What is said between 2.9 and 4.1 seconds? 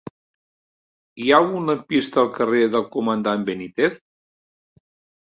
Comandant Benítez?